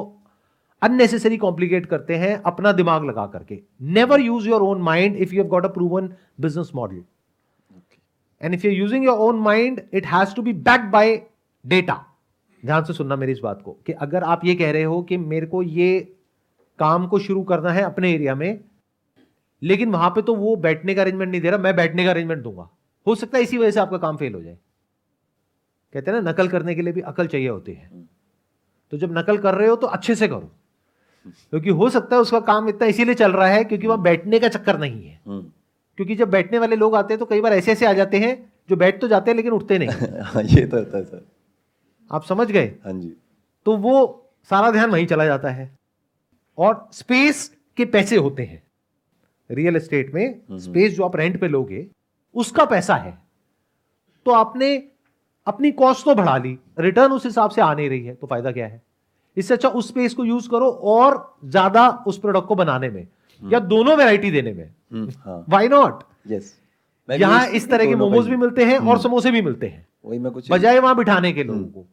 अननेसेसरी 0.82 1.38
कॉम्प्लिकेट 1.38 1.86
करते 1.86 2.16
हैं 2.16 2.36
अपना 2.44 2.72
दिमाग 2.72 3.06
लगा 3.06 3.26
करके। 3.28 3.60
Never 3.94 4.22
use 4.22 4.50
your 4.50 4.62
own 4.62 4.82
mind 4.82 5.16
if 5.16 5.34
you 5.34 5.42
have 5.42 5.50
got 5.50 5.66
a 5.66 5.70
proven 5.70 6.10
business 6.42 6.72
model 6.76 7.04
and 8.42 8.54
if 8.54 8.68
you 8.68 8.72
using 8.72 9.06
your 9.06 9.18
own 9.20 9.40
mind 9.40 9.82
it 9.94 10.06
has 10.06 10.36
to 10.36 10.42
be 10.42 10.54
back 10.62 10.90
by 10.92 11.16
data 11.66 12.00
ध्यान 12.64 12.84
से 12.84 12.94
सुनना 12.94 13.16
मेरी 13.16 13.32
इस 13.32 13.40
बात 13.40 13.62
को 13.62 13.78
कि 13.86 13.94
अगर 14.00 14.24
आप 14.24 14.46
ये 14.46 14.56
कह 14.56 14.72
रहे 14.72 14.84
हो 14.84 15.02
कि 15.04 15.18
मेरे 15.18 15.46
को 15.46 15.64
ये 15.64 16.00
काम 16.80 17.08
को 17.08 17.20
शुरू 17.20 17.44
करना 17.44 17.72
है 17.72 17.84
अपने 17.84 18.14
एरिया 18.14 18.36
में 18.36 18.60
लेकिन 19.62 19.92
वहाँ 19.92 20.10
पे 20.10 20.22
तो 20.22 20.36
वो 20.36 20.56
बैठने 20.58 20.96
का 20.96 21.02
अरेंजमेंट 21.02 21.32
नहीं 21.32 21.42
दे 21.42 21.50
रहा 21.50 21.60
मैं 21.60 21.76
बैठने 21.76 22.04
का 22.04 22.10
अरेंजमेंट 22.10 22.44
दूँगा। 22.44 22.70
हो 23.08 23.16
सकता 23.16 23.38
है 23.38 23.44
इसी 23.44 23.58
वजह 23.58 23.72
से 23.72 23.80
आपका 23.80 23.98
काम 23.98 24.18
फेल 24.18 24.34
हो 24.34 24.42
जाए। 24.44 24.58
कहते 25.94 26.12
हैं 26.12 26.22
ना 26.22 26.32
नकल 26.32 26.48
करने 26.48 26.76
के 26.76 26.82
लिए 26.82 26.94
भी 26.94 27.02
अकल 27.02 27.28
चाहिए 27.28 27.50
होती 27.50 27.74
है। 27.74 27.92
तो 28.92 28.98
जब 28.98 29.18
नकल 29.18 29.38
कर 29.38 29.56
रहे 29.56 29.68
हो 29.68 29.76
तो 29.76 29.88
अच्छे 29.88 30.16
से 30.16 30.28
करो। 30.28 30.52
क्योंकि 31.28 31.70
हो 31.70 31.90
सकता 31.90 32.16
है 32.16 32.22
उसका 32.22 32.40
काम 32.40 32.70
इतना 32.70 32.88
इसीलिए 32.88 33.16
चल 33.16 33.32
रहा 33.32 33.48
है 33.48 33.64
क्योंकि 33.64 33.88
वहाँ 33.88 34.02
बैठने 34.02 34.40
का 34.40 34.48
चक्कर 34.48 34.80
नहीं 34.80 35.08
है। 35.08 35.22
हम्म। 35.28 35.52
क्योंकि 35.96 36.16
जब 36.16 36.30
बैठने 36.30 36.60
वाले 36.60 36.76
लोग 36.76 36.96
आते 36.96 37.14
हैं 37.14 37.20
तो 37.20 37.26
कई 37.26 37.42
बार 37.42 37.54
ऐसे 37.54 37.72
ऐसे 37.72 37.86
आ 37.86 37.94
जाते 37.94 38.18
हैं 38.20 38.54
जो 38.70 38.76
बैठ 38.76 39.02
तो 39.02 39.08
जाते 39.08 39.32
हैं 39.32 39.36
लेकिन 39.36 39.52
उठते 39.52 39.78
नहीं। 39.78 39.90
हाँ, 40.22 40.44
ये 40.44 40.68
तो 40.68 40.78
होता 40.78 40.98
है 40.98 41.04
सर। 41.04 41.26
आप 42.12 42.24
समझ 42.24 42.52
गए? 42.52 42.66
हाँ 42.66 42.94
जी। 42.94 43.14
तो 43.66 43.78
वो 43.78 44.26
सारा 44.50 44.72
ध्यान 44.72 44.92
वहीं 44.92 45.06
चला 45.06 45.26
जाता 45.26 45.50
है। 45.50 45.78
और 46.58 46.90
स्पेस 46.94 47.58
के 47.78 47.86
पैसे 47.86 48.16
होते 48.16 48.44
हैं। 48.44 48.64
रियल 49.52 49.76
एस्टेट 49.76 50.14
में 50.14 50.34
स्पेस 50.34 50.68
हम्म, 50.68 50.80
हम्म। 50.80 50.88
जो 50.88 51.04
आप 51.04 51.16
रेंट 51.16 51.42
पे 51.42 51.48
लोगे 51.48 51.88
उसका 52.36 52.66
पैसा 52.66 52.96
है। 52.96 53.18
तो 54.26 54.32
आपने 54.34 54.76
अपनी 55.48 55.72
कॉस्ट 55.74 56.06
तो 56.06 56.16
बढ़ा 56.16 56.38
ली 56.38 56.58
रिटर्न 56.80 57.12
उस 57.12 57.26
हिसाब 57.26 57.50
से 57.52 57.62
आ 57.62 57.74
नहीं 57.74 57.90
रही 57.90 58.06
है 58.06 58.14
तो 58.16 58.28
फ़ायदा 58.28 58.52
क्या 58.52 58.68
है? 58.68 58.82
इससे 59.38 59.54
अच्छा 59.54 59.70
उस 59.70 59.88
स्पेस 59.88 60.14
को 60.14 60.26
यूज़ 60.26 60.50
करो 60.50 60.70
और 60.70 61.38
ज़्यादा 61.46 61.88
उस 62.08 62.18
प्रोडक्ट 62.20 62.48
को 62.48 62.56
बनाने 62.56 62.90
में 62.90 63.02
या 63.02 63.58
हम्म। 63.58 63.68
दोनों 63.68 63.96
वेराइटी 63.98 64.32
देने 64.32 64.54
में। 64.54 65.46
वाई 65.50 65.68
नॉट 65.68 66.04
यस 66.28 66.58
यहाँ 67.10 67.46
इस 67.50 67.70
तरह 67.70 67.86
के 67.86 67.96
मोमोज 67.96 68.28
भी 68.28 68.36
मिलते 68.36 68.66
हैं 68.66 68.78
और 68.78 68.86
हम्म। 68.86 69.00
समोसे 69.00 69.32
भी 69.32 69.42
मिलते 69.42 69.68
हैं। 69.68 69.88
वही 70.06 70.20
मैं 70.20 70.32
कुछ 70.34 70.52
बजाय 70.52 70.80
वहाँ 70.80 70.96
बिठाने 70.96 71.32
के 71.34 71.44
लोगों 71.44 71.62
हम्म। 71.62 71.72
को। 71.72 71.86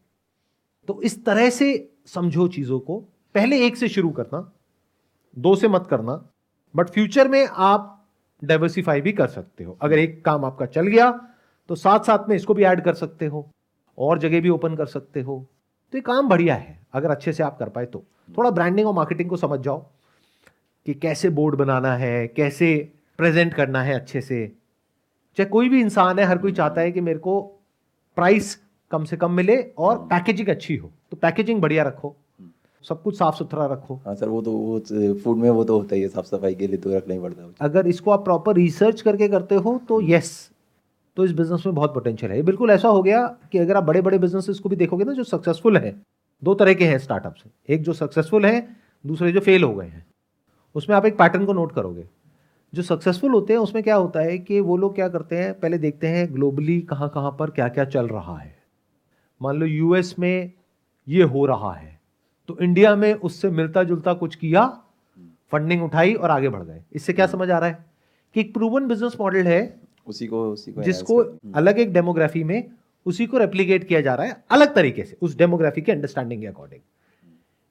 तो 0.88 1.00
इस 1.02 1.24
तरह 1.24 1.50
से 1.50 1.68
समझो 2.06 2.48
चीज़ों 2.48 2.78
को। 2.80 2.98
पहले 3.34 3.64
एक 3.66 3.76
से 3.76 3.88
शुरू 3.88 4.10
करना 4.10 4.50
दो 5.36 5.54
से 5.56 5.68
मत 5.68 5.86
करना 5.90 6.24
बट 6.74 6.90
फ्यूचर 6.90 7.28
में 7.28 7.46
आप 7.46 7.94
डाइवर्सिफाई 8.42 9.00
भी 9.00 9.12
कर 9.12 9.28
सकते 9.28 9.64
हो। 9.64 9.76
अगर 9.82 9.98
एक 9.98 10.24
काम 10.24 10.44
आपका 10.44 10.66
चल 10.66 10.86
गया 10.86 11.10
तो 11.68 11.74
साथ 11.74 12.00
साथ 12.00 12.28
में 12.28 12.34
इसको 12.36 12.54
भी 12.54 12.64
ऐड 12.64 12.80
कर 12.80 12.94
सकते 12.94 13.26
हो, 13.26 13.48
और 13.98 14.18
जगह 14.18 14.40
भी 14.40 14.48
ओपन 14.48 14.76
कर 14.76 14.86
सकते 14.86 15.20
हो। 15.20 15.44
तो 15.92 15.98
ये 15.98 16.02
काम 16.02 16.28
बढ़िया 16.28 16.54
है, 16.54 16.78
अगर 16.92 17.10
अच्छे 17.10 17.32
से 17.32 17.42
आप 17.42 17.58
कर 17.58 17.68
पाए 17.68 17.86
तो। 17.86 18.02
थोड़ा 18.38 18.50
ब्रांडिंग 18.50 18.88
और 18.88 18.94
मार्केटिंग 18.94 19.28
को 19.30 19.36
समझ 19.36 19.58
जाओ 19.60 19.78
कि 20.86 20.94
कैसे 20.94 21.28
बोर्ड 21.30 21.56
बनाना 21.56 21.94
है, 21.96 22.26
कैसे 22.28 22.92
प्रेजेंट 23.18 23.54
करना 23.54 23.82
है 23.82 23.94
अच्छे 23.94 24.20
से। 24.20 24.46
चाहे 25.38 25.48
कोई 25.50 25.68
भी 25.68 25.80
इंसान 25.80 26.18
है, 26.18 26.24
हर 26.24 26.38
कोई 26.38 26.52
चाहता 26.52 26.80
है 26.80 26.92
कि 26.92 27.00
मेरे 27.00 27.18
को 27.18 27.40
प्राइस 28.16 28.56
कम 28.90 29.04
से 29.04 29.16
कम 29.16 29.32
मिले 29.32 29.56
और 29.78 29.98
पैकेजिंग 30.04 30.48
अच्छी 30.48 30.76
हो। 30.76 30.90
तो 31.10 31.16
पैकेजिंग 31.16 31.60
बढ़िया 31.60 31.84
रखो। 31.84 32.14
सब 32.88 33.02
कुछ 33.02 33.18
साफ़ 33.18 33.36
सुथरा 33.36 33.66
रखो। 33.66 33.94
हाँ 34.06 34.14
सर 34.14 34.28
वो 34.28 34.40
तो 34.42 34.52
वो 34.52 34.78
फ़ूड 35.14 35.36
में 35.36 35.48
वो 35.50 35.64
तो 35.64 35.78
होता 35.78 35.94
ही 35.94 36.02
है 36.02 36.08
साफ़ 36.08 36.26
सफ़ाई 36.26 36.54
के 36.54 36.66
लिए 36.66 36.76
तो 36.76 36.96
रखना 36.96 37.14
ही 37.14 37.20
पड़ता 37.20 37.42
है। 37.42 37.48
अगर 37.60 37.86
इसको 37.86 38.10
आप 38.10 38.24
प्रॉपर 38.24 38.54
रिसर्च 38.54 39.00
करके 39.00 39.28
करते 39.28 39.54
हो 39.56 39.80
तो 39.88 40.00
यस 40.04 40.30
तो 41.16 41.24
इस 41.24 41.32
बिज़नेस 41.32 41.62
में 41.66 41.74
बहुत 41.74 41.94
पोटेंशियल 41.94 42.32
है। 42.32 42.42
बिल्कुल 42.42 42.70
ऐसा 42.70 42.88
हो 42.88 43.02
गया 43.02 43.26
कि 43.52 43.58
अगर 43.58 43.76
आप 43.76 43.84
बड़े 43.84 44.00
बड़े 44.00 44.18
बिज़नेस 44.18 44.58
को 44.58 44.68
भी 44.68 44.76
देखोगे 44.76 45.04
ना 45.04 45.12
जो 45.12 45.24
सक्सेसफुल 45.24 45.76
है 45.76 45.94
दो 46.42 46.54
तरह 46.54 46.74
के 46.74 46.84
हैं 46.84 46.98
स्टार्टअप्स 46.98 47.42
एक 47.68 47.82
जो 47.82 47.92
सक्सेसफुल 47.92 48.46
है 48.46 48.60
दूसरे 49.04 49.32
जो 49.32 49.40
फेल 49.40 49.64
हो 49.64 49.74
गए 49.74 49.86
हैं। 49.86 50.04
उसमें 50.74 50.96
आप 50.96 51.06
एक 51.06 51.18
पैटर्न 51.18 51.44
को 51.46 51.52
नोट 51.52 51.72
करोगे। 51.72 52.04
जो 52.72 52.82
सक्सेसफुल 52.82 53.32
होते 53.32 53.52
हैं 53.52 53.60
उसमें 53.60 53.82
क्या 53.82 53.96
होता 53.96 54.20
है 54.20 54.38
कि 54.38 54.60
वो 54.60 54.76
लोग 54.76 54.94
क्या 54.94 55.08
करते 55.08 55.36
हैं 55.36 55.52
पहले 55.60 55.78
देखते 55.78 56.06
हैं 56.06 56.26
ग्लोबली 56.34 56.80
कहाँ 56.80 57.08
कहाँ 57.08 57.36
पर 57.38 57.50
क्या 57.50 57.68
क्या 57.68 57.84
चल 57.86 58.08
रहा 58.08 58.36
है। 58.36 58.56
मान 59.40 59.56
लो 59.56 59.66
यूएस 59.66 60.14
में 60.18 60.52
ये 61.06 61.22
हो 61.24 61.46
रहा 61.46 61.72
है। 61.72 61.97
तो 62.48 62.56
इंडिया 62.60 62.94
में 62.96 63.12
उससे 63.14 63.50
मिलता 63.50 63.82
जुलता 63.84 64.12
कुछ 64.14 64.34
किया 64.34 64.66
फंडिंग 65.52 65.82
उठाई 65.84 66.14
और 66.14 66.30
आगे 66.30 66.48
बढ़ 66.48 66.62
गए। 66.62 66.82
इससे 66.92 67.12
क्या 67.12 67.26
समझ 67.26 67.50
आ 67.50 67.58
रहा 67.58 67.68
है 67.68 67.84
कि 68.34 68.40
एक 68.40 68.52
प्रूवन 68.54 68.86
बिज़नेस 68.88 69.16
मॉडल 69.20 69.46
है 69.46 69.60
उसी 70.06 70.26
को 70.26 70.42
उसी 70.50 70.72
को 70.72 70.82
जिसको 70.82 71.16
अलग 71.54 71.78
एक 71.78 71.92
डेमोग्राफी 71.92 72.44
में 72.44 72.62
उसी 73.06 73.26
को 73.26 73.38
रेप्लीकेट 73.38 73.86
किया 73.88 74.00
जा 74.00 74.14
रहा 74.14 74.26
है 74.26 74.42
अलग 74.50 74.74
तरीके 74.74 75.04
से 75.04 75.16
उस 75.22 75.36
डेमोग्राफी 75.36 75.80
के 75.80 75.92
अंडरस्टैंडिंग 75.92 76.40
के 76.40 76.46
अकॉर्डिंग 76.46 76.80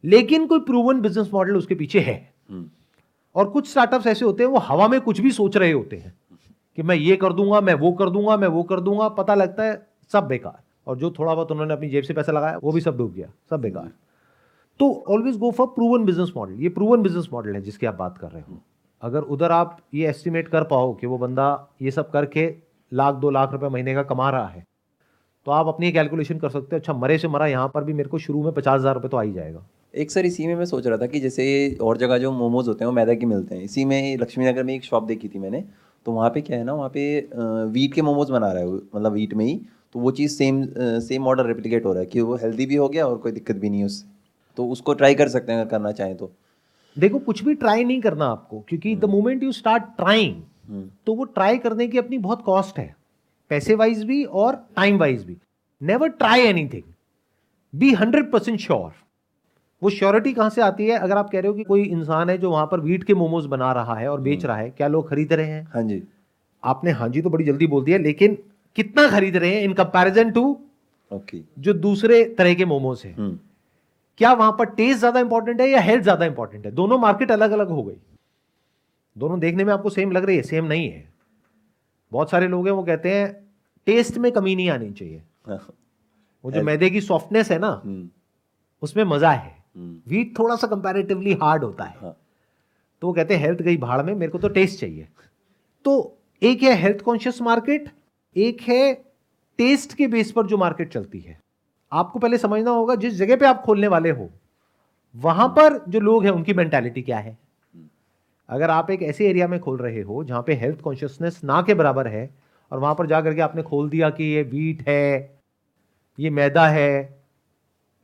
लेकिन 0.03 0.45
कोई 0.47 0.59
प्रूवन 0.59 1.01
बिज़नेस 1.01 1.29
मॉडल 1.33 1.55
उसके 1.55 1.75
पीछे 1.75 1.99
है। 1.99 2.15
हम्म। 2.49 2.69
और 3.35 3.49
कुछ 3.49 3.69
स्टार्टअप्स 3.69 4.07
ऐसे 4.07 4.25
होते 4.25 4.43
हैं 4.43 4.49
वो 4.49 4.59
हवा 4.59 4.87
में 4.87 4.99
कुछ 5.01 5.19
भी 5.19 5.31
सोच 5.31 5.57
रहे 5.57 5.71
होते 5.71 5.95
हैं 5.95 6.13
कि 6.77 6.83
मैं 6.83 6.95
ये 6.95 7.15
कर 7.15 7.33
दूँगा 7.33 7.61
मैं 7.61 7.73
वो 7.75 7.91
कर 7.91 8.09
दूँगा 8.09 8.37
मैं 8.37 8.47
वो 8.47 8.63
कर 8.63 8.79
दूँगा 8.79 9.07
पता 9.11 9.35
लगता 9.35 9.63
है 9.63 9.81
सब 10.11 10.27
बेकार। 10.27 10.59
और 10.87 10.97
जो 10.97 11.11
थोड़ा 11.11 11.33
बहुत 11.33 11.51
उन्होंने 11.51 11.73
अपनी 11.73 11.89
जेब 11.89 12.03
से 12.03 12.13
पैसा 12.13 12.31
लगाया 12.31 12.59
वो 12.63 12.71
भी 12.71 12.81
सब 12.81 12.97
डूब 12.97 13.13
गया 13.13 13.31
सब 13.49 13.61
बेकार। 13.61 13.91
तो 14.79 14.91
always 15.09 15.37
go 15.37 15.51
for 15.51 15.67
proven 15.67 16.05
business 16.05 16.31
model 16.37 16.61
ये 16.63 16.69
प्रूवन 16.69 17.01
बिज़नेस 17.03 17.27
मॉडल 17.33 17.55
है 17.55 17.61
जिसकी 17.61 17.85
आप 17.85 17.95
बात 17.95 18.17
कर 18.17 18.27
रहे 18.27 18.41
हो। 18.41 18.61
अगर 19.03 19.21
उधर 19.21 19.51
आप 19.51 19.77
ये 19.93 20.07
एस्टिमेट 20.09 20.47
कर 20.47 20.63
पाओ 20.65 20.93
कि 20.95 21.07
वो 21.07 21.17
बंदा 21.17 21.47
ये 21.81 21.91
सब 21.91 22.09
करके 22.11 22.53
लाख, 22.91 23.15
दो 23.15 23.29
लाख 23.29 23.51
रुपए 23.53 23.67
महीने 23.67 23.93
का 23.93 24.03
कमा 24.03 24.29
रहा 24.29 24.47
है 24.47 24.65
तो 25.47 25.51
आप 25.51 25.67
अपनी 25.67 25.91
कैलकुलेशन 25.91 26.37
कर 26.39 26.49
सकते 26.49 26.75
हो। 26.75 26.79
अच्छा 26.79 26.93
मरे 26.95 27.17
से 27.17 27.27
मरा 27.27 27.47
यहाँ 27.47 27.67
पर 27.73 27.83
भी 27.83 27.93
मेरे 27.93 28.09
को 28.09 28.17
शुरू 28.19 28.43
में 28.43 28.51
पचास 28.53 28.79
हज़ार 28.79 28.93
रुपये 28.95 29.09
तो 29.09 29.17
आ 29.17 29.21
ही 29.21 29.31
जाएगा। 29.33 29.65
एक 29.93 30.11
सर, 30.11 30.25
इसी 30.25 30.47
में 30.47 30.55
मैं 30.55 30.65
सोच 30.65 30.87
रहा 30.87 30.97
था 30.97 31.05
कि 31.07 31.19
जैसे 31.19 31.77
और 31.81 31.97
जगह 31.97 32.17
जो 32.17 32.31
मोमोज 32.33 32.67
होते 32.67 32.83
हैं, 32.83 32.87
वो 32.87 32.95
मैदा 32.95 33.13
के 33.13 33.25
मिलते 33.25 33.55
हैं। 33.55 33.63
इसी 33.63 33.85
में 33.85 34.17
लक्ष्मी 34.17 34.45
नगर 34.45 34.63
में 34.63 34.73
एक 34.73 34.83
शॉप 34.83 35.03
देखी 35.05 35.27
थी 35.27 35.39
मैंने 35.39 35.63
तो 36.05 36.11
वहाँ 36.11 36.29
पे 36.29 36.41
क्या 36.41 36.57
है 36.57 36.63
ना, 36.63 36.73
वहाँ 36.73 36.89
पे 36.89 37.29
वीट 37.69 37.93
के 37.93 38.01
मोमोज 38.01 38.29
बना 38.31 38.51
रहा 38.51 38.63
है 38.63 38.67
मतलब 38.67 39.11
वीट 39.13 39.33
में 39.33 39.45
ही 39.45 39.59
तो 39.93 39.99
वो 39.99 40.11
चीज़ 40.11 40.31
सेम 40.33 40.63
सेम 41.01 41.27
ऑर्डर 41.27 41.45
रेप्लीकेट 41.45 41.85
हो 41.85 41.93
रहा 41.93 42.01
है 42.01 42.05
कि 42.07 42.21
वो 42.21 42.35
हेल्दी 42.37 42.65
भी 42.65 42.75
हो 42.75 42.87
गया 42.89 43.07
और 43.07 43.17
कोई 43.17 43.31
दिक्कत 43.31 43.55
भी 43.55 43.69
नहीं 43.69 43.79
है 43.79 43.85
उससे। 43.85 44.15
तो 44.57 44.67
उसको 44.67 44.93
ट्राई 44.93 45.15
कर 45.15 45.27
सकते 45.27 45.51
हैं 45.51 45.59
अगर 45.59 45.69
करना 45.69 45.91
चाहें 45.91 46.15
तो। 46.17 46.31
देखो 46.95 47.19
कुछ 47.19 47.43
भी 47.43 47.53
ट्राई 47.55 47.83
नहीं 47.83 48.01
करना 48.01 48.25
आपको 48.25 48.59
क्योंकि 48.69 48.95
the 48.95 49.05
moment 49.05 49.43
you 49.43 49.51
start 49.51 49.83
trying 49.97 50.85
तो 51.05 51.13
वो 51.13 51.23
ट्राई 51.23 51.57
करने 51.57 51.87
की 51.87 51.97
अपनी 51.97 52.17
बहुत 52.17 52.41
कॉस्ट 52.41 52.79
है 52.79 52.95
पैसे 53.51 53.75
वाइज 53.75 54.03
भी 54.03 54.23
और 54.23 54.55
टाइम 54.75 54.97
वाइज 54.97 55.23
भी। 55.25 55.37
Never 55.81 56.09
try 56.09 56.41
anything 56.41 56.83
be 57.73 57.91
hundred 57.93 58.31
percent 58.31 58.59
sure 58.59 58.91
वो 59.81 59.89
श्योरिटी 59.89 60.33
कहाँ 60.33 60.49
से 60.49 60.61
आती 60.61 60.85
है? 60.87 60.97
अगर 60.97 61.17
आप 61.17 61.29
कह 61.29 61.39
रहे 61.39 61.47
हो 61.47 61.53
कि 61.53 61.63
कोई 61.63 61.83
इंसान 61.83 62.29
है 62.29 62.37
जो 62.37 62.51
वहाँ 62.51 62.65
पर 62.71 62.79
वीट 62.79 63.03
के 63.03 63.13
मोमोज 63.13 63.45
बना 63.45 63.71
रहा 63.71 63.95
है 63.95 64.07
और 64.11 64.21
बेच 64.21 64.37
हम्म। 64.37 64.47
रहा 64.47 64.57
है 64.57 64.69
क्या 64.69 64.87
लोग 64.87 65.09
खरीद 65.09 65.33
रहे 65.33 65.45
हैं? 65.45 65.63
हाँ 65.73 65.83
जी। 65.83 66.01
आपने 66.63 66.91
हाँ 66.91 67.09
जी 67.09 67.21
तो 67.21 67.29
बड़ी 67.29 67.43
जल्दी 67.45 67.67
बोल 67.67 67.83
दिया 67.83 67.97
लेकिन 67.97 68.37
कितना 68.77 69.07
खरीद 69.09 69.37
रहे 69.37 69.53
हैं 69.55 69.61
इन 69.63 69.73
कंपैरिजन 69.73 70.31
टू 70.31 70.43
ओके 71.11 71.41
जो 71.59 71.73
दूसरे 71.73 72.23
तरह 72.37 72.53
के 72.53 72.65
मोमोज 72.65 73.01
हैं? 73.05 73.15
हम्म। 73.15 73.37
क्या 74.17 74.33
वहाँ 74.33 74.51
पर 74.51 74.65
टेस्ट 74.65 74.99
ज़्यादा 74.99 75.19
इंपॉर्टेंट 75.19 75.61
है 75.61 75.69
या 75.69 75.79
हेल्थ 75.79 76.03
ज़्यादा 76.03 76.25
इंपॉर्टेंट 76.25 76.65
है? 76.65 76.71
दोनों 76.71 76.97
मार्केट 76.97 77.31
अलग 77.31 77.51
अलग 77.51 77.69
हो 77.69 77.83
गई। 77.83 77.97
दोनों 79.15 79.39
देखने 79.39 79.63
में 79.63 79.73
आपको 79.73 79.89
सेम 79.89 80.11
लग 80.11 80.25
रही 80.25 80.37
है 80.37 80.43
सेम 80.43 80.65
नहीं 80.65 80.89
है। 80.89 81.07
बहुत 82.11 82.29
सारे 82.31 82.47
लोग 82.47 82.67
हैं 82.67 82.73
वो 82.73 82.83
कहते 82.83 83.13
हैं 83.13 83.31
टेस्ट 83.87 84.17
में 84.17 84.31
कमी 84.31 84.55
नहीं 84.55 84.69
आनी 84.69 84.91
चाहिए। 84.91 85.21
वो 86.43 86.51
जो 86.51 86.61
मैदे 86.63 86.89
की 86.89 87.01
सॉफ्टनेस 87.01 87.51
है 87.51 87.57
ना 87.59 87.69
हम्म, 87.85 88.09
उसमें 88.81 89.03
मज़ा 89.03 89.31
है। 89.31 89.55
हम्म, 89.75 89.99
वीट 90.07 90.37
थोड़ा 90.39 90.55
सा 90.55 90.67
कंपैरेटिवली 90.67 91.33
हार्ड 91.33 91.63
होता 91.63 91.83
है। 91.83 91.97
हाँ, 92.01 92.15
तो 93.01 93.07
वो 93.07 93.13
कहते 93.13 93.35
हैं 93.35 93.41
हेल्थ 93.41 93.61
गई 93.61 93.77
भाड़ 93.77 94.01
में 94.03 94.13
मेरे 94.15 94.31
को 94.31 94.37
तो 94.37 94.49
टेस्ट 94.49 94.79
चाहिए। 94.79 95.07
तो 95.85 96.17
एक 96.41 96.63
है 96.63 96.73
हेल्थ 96.73 97.01
कॉन्शियस 97.01 97.41
मार्केट 97.41 97.89
एक 98.35 98.61
है 98.61 98.93
टेस्ट 99.59 99.93
के 99.93 100.07
बेस 100.07 100.31
पर 100.31 100.45
जो 100.47 100.57
मार्केट 100.57 100.93
चलती 100.93 101.19
है। 101.19 101.39
आपको 101.91 102.19
पहले 102.19 102.37
समझना 102.37 102.71
होगा 102.71 102.95
जिस 102.95 103.13
जगह 103.13 103.35
पे 103.35 103.45
आप 103.45 103.61
खोलने 103.61 103.87
वाले 103.87 104.09
हो 104.09 104.29
वहाँ 105.15 105.47
पर 105.47 105.77
जो 105.89 105.99
लोग 105.99 106.23
हैं 106.23 106.31
उनकी 106.31 106.53
मेंटालिटी 106.53 107.01
क्या 107.01 107.17
है? 107.17 107.37
अगर 108.49 108.69
आप 108.69 108.89
एक 108.91 109.01
ऐसे 109.03 109.27
एरिया 109.29 109.47
में 109.47 109.59
खोल 109.59 109.77
रहे 109.77 110.01
हो 110.01 110.23
जहाँ 110.23 110.41
पे 110.41 110.53
हेल्थ 110.53 110.81
कॉन्शियसनेस 110.81 111.41
ना 111.43 111.61
के 111.61 111.73
बराबर 111.73 112.07
है 112.07 112.29
और 112.71 112.79
वहाँ 112.79 112.95
पर 112.95 113.07
जाकर 113.07 113.33
के 113.33 113.41
आपने 113.41 113.63
खोल 113.63 113.89
दिया 113.89 114.09
कि 114.09 114.23
ये 114.23 114.43
वीट 114.43 114.87
है 114.89 115.39
ये 116.19 116.29
मैदा 116.29 116.67
है 116.67 117.03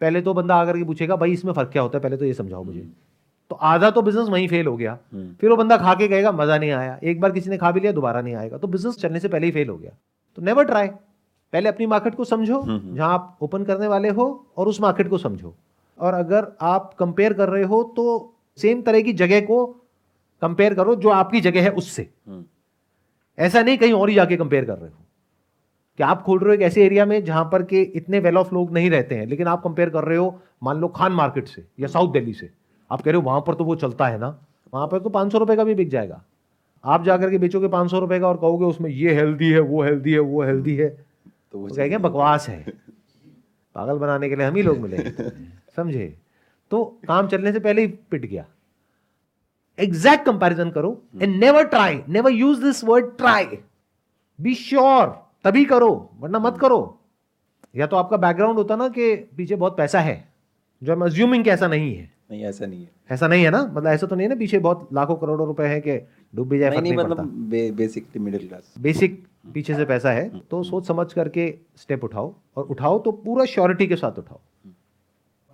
पहले 0.02 0.22
तो 0.22 0.34
बंदा 0.34 0.56
आकर 0.56 0.78
के 0.78 0.84
पूछेगा 0.84 1.16
भाई 1.16 1.32
इसमें 1.32 1.54
फ़र्क 1.54 1.70
क्या 1.72 1.82
होता 1.82 1.98
है? 1.98 2.02
पहले 2.04 2.18
तो 2.18 2.26
ये 2.26 2.34
समझाओ 2.34 2.64
मुझे। 2.64 2.88
तो 3.50 3.56
आधा 3.56 3.90
तो 3.92 4.02
बिज़नेस 4.02 4.28
वहीं 4.30 4.48
फेल 4.48 4.68
हो 4.68 4.76
गया। 4.78 4.98
हम्म, 5.14 5.34
फिर 5.34 5.50
वो 5.50 5.56
बंदा 5.56 5.78
खा 5.78 5.94
के 5.94 6.08
गएगा 6.08 6.32
मज़ा 6.32 6.58
नहीं 6.58 6.72
आया। 6.72 7.00
एक 7.04 7.22
बार 7.22 7.32
किसी 7.32 7.50
ने 7.50 7.58
खा 7.58 7.72
भी 7.72 7.80
लिया 7.80 7.92
दोबारा 7.92 8.22
नहीं 8.22 8.36
आएगा। 8.36 8.58
तो 8.58 8.68
बिज़नेस 8.68 8.96
चलने 8.96 9.20
से 9.20 9.28
पहले 9.28 9.46
ही 9.46 9.52
फेल 9.52 9.70
हो 9.70 9.78
गया। 9.78 9.92
तो 10.38 10.42
नेवर 10.42 10.66
ट्राई 10.66 10.88
पहले 11.54 11.70
अपनी 11.70 11.86
मार्केट 11.86 12.16
को 12.16 12.24
समझो 12.26 12.60
हम्म, 12.60 12.96
जहाँ 12.96 13.14
आप 13.14 13.38
ओपन 13.42 13.64
करने 13.64 13.88
वाले 13.88 14.10
हो 14.10 14.46
और 14.58 14.68
उस 14.68 14.82
मार्केट 14.82 15.10
को 15.10 15.18
समझो। 15.18 15.54
और 16.00 16.14
अगर 16.14 16.48
आप 16.62 16.94
कंपेयर 16.94 17.34
कर 17.34 17.50
रहे 17.50 17.64
हो 17.64 17.84
तो 17.98 18.34
सेम 18.58 18.82
तरह 18.82 19.02
की 19.02 19.14
जगह 19.14 19.42
को 19.42 19.66
कंपेयर 20.42 20.74
करो 20.74 20.96
जो 20.96 21.10
आपकी 21.10 21.42
जगह 21.42 21.64
है 21.64 21.70
उससे। 21.72 22.10
हम्म, 22.28 22.44
ऐसा 23.38 23.62
नहीं 23.62 23.78
कहीं 23.78 23.94
और 23.94 24.10
ही 24.10 24.16
जाके 24.16 24.38
कंपेयर 24.38 24.66
कर 24.66 24.78
रहे 24.78 24.90
हो। 24.90 24.98
कि 26.00 26.04
आप 26.04 26.22
खोल 26.24 26.40
रहे 26.40 26.48
हो 26.48 26.54
एक 26.54 26.62
ऐसे 26.62 26.84
एरिया 26.86 27.06
में 27.06 27.24
जहाँ 27.26 27.44
पर 27.52 27.64
के 27.64 27.82
इतने 27.96 28.20
वेल 28.20 28.38
ऑफ़ 28.38 28.54
लोग 28.54 28.72
नहीं 28.74 28.90
रहते 28.90 29.16
हैं 29.16 29.26
लेकिन 29.26 29.48
आप 29.48 29.62
कंपेयर 29.64 29.90
कर 29.90 30.04
रहे 30.04 30.18
हो 30.18 30.36
मान 30.64 30.78
लो 30.78 30.88
खान 30.88 31.12
मार्केट 31.12 31.48
से 31.48 31.66
या 31.80 31.88
साउथ 31.88 32.12
दिल्ली 32.12 32.34
से। 32.34 32.50
आप 32.92 33.02
कह 33.02 33.12
रहे 33.12 33.22
हो 33.22 33.26
वहाँ 33.26 33.42
पर 33.48 33.54
तो 33.54 33.64
वो 33.64 33.76
चलता 33.76 34.08
है 34.08 34.18
ना 34.20 34.28
वहाँ 34.74 34.88
पर 34.88 35.00
तो 35.00 35.10
पाँच 35.10 35.32
सौ 35.32 35.38
रुपए 35.38 35.56
का 35.56 35.64
भी 35.64 35.76
बिक 35.76 35.90
जाएगा। 35.90 36.22
आप 36.84 37.04
जाकर 37.04 37.30
के 37.32 37.38
बेचोगे 37.38 37.68
पाँच 37.68 37.92
सौ 37.92 38.00
रुपए 38.00 38.20
का 38.20 38.28
और 38.28 38.38
कहोगे 38.38 38.66
उसमें 38.66 38.90
ये 38.90 39.14
हेल्दी 39.16 39.50
है 39.52 39.60
वो 39.60 39.84
हेल्दी 39.84 40.14
है 40.14 40.20
वो 40.20 40.44
हेल्दी 40.44 40.76
है। 40.76 40.88
तो 41.54 41.60
वो 41.60 41.68
वो 41.68 41.76
कहेंगे 41.76 41.98
बकवास 41.98 42.50
है। 42.50 42.66
पागल 43.76 43.98
बनाने 43.98 44.30
के 44.30 44.36
लिए 44.36 44.46
हम 44.46 44.56
ही 44.56 44.62
लोग 44.62 44.78
मिले 44.78 44.98
समझे? 45.76 46.18
तो 46.72 46.84
काम 47.08 47.28
चलने 47.28 47.52
से 47.54 47.60
पहले 47.60 47.82
ही 47.82 47.88
पिट 47.88 48.26
गया। 48.26 48.46
एग्जैक्ट 49.80 50.26
कंपैरिजन 50.26 50.72
करो 50.72 51.02
and 51.22 51.36
never 51.36 51.64
try 51.68 52.04
never 52.10 52.32
use 52.32 52.64
this 52.66 52.84
word 52.84 53.06
try 53.18 53.46
be 54.42 54.56
sure 54.56 55.08
तभी 55.44 55.66
करो 55.66 56.10
वरना 56.20 56.40
मत 56.40 56.58
करो। 56.58 57.00
या 57.76 57.88
तो 57.88 57.98
आपका 57.98 58.18
बैकग्राउंड 58.18 58.58
होता 58.58 58.76
ना 58.76 58.90
कि 58.90 59.16
पीछे 59.16 59.56
बहुत 59.56 59.78
पैसा 59.78 60.00
है 60.00 60.34
जो 60.84 60.94
हम 60.94 61.06
अज्यूमिंग 61.06 61.44
कि 61.44 61.50
ऐसा 61.50 61.68
नहीं 61.68 61.96
है। 61.96 62.12
नहीं 62.32 62.44
ऐसा 62.44 62.66
नहीं 62.66 62.82
है। 62.82 62.90
ऐसा 63.12 63.28
नहीं 63.28 63.44
है 63.44 63.50
ना? 63.50 63.62
मतलब 63.66 63.88
ऐसा 63.88 64.08
तो 64.08 64.16
नहीं 64.16 64.28
है 64.28 64.34
ना 64.34 64.40
पीछे 64.40 64.60
बहुत 64.60 64.90
लाखों 64.94 65.16
करोड़ों 65.16 65.48
रुपए 65.48 65.64
है 65.64 65.82
कि 65.82 65.98
डूब 66.36 66.50
भी 66.50 66.60
जाए 66.60 66.70
नहीं 66.70 66.82
नहीं 66.82 66.94
नहीं 66.94 67.06
मतलब 67.06 67.26
बे, 67.50 67.72
बेसिकली 67.72 68.20
मिडिल 68.20 68.48
क्लास 68.48 68.74
बेसिक 68.80 69.24
पीछे 69.46 69.76
से 69.76 69.86
पैसा 69.86 70.12
है 70.12 70.30
तो 70.42 70.64
सोच 70.64 70.88
समझ 70.88 71.12
करके 71.14 71.54
स्टेप 71.78 72.04
उठाओ 72.04 72.34
और 72.58 72.64
उठाओ 72.66 73.00
तो 73.00 73.12
पूरा 73.14 73.46
श्योरिटी 73.46 73.88
के 73.88 73.96
साथ 73.96 74.20
उठाओ। 74.20 74.40